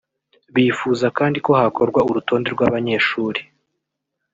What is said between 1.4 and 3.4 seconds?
ko hakorwa urutonde rw’abanyeshuri